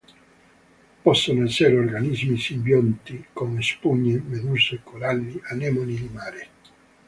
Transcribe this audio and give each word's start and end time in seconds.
Possono 1.03 1.43
essere 1.45 1.77
organismi 1.77 2.35
simbionti 2.35 3.23
con 3.33 3.61
spugne, 3.61 4.19
meduse, 4.25 4.79
coralli, 4.83 5.39
anemoni 5.43 5.93
di 5.93 6.09
mare. 6.11 6.47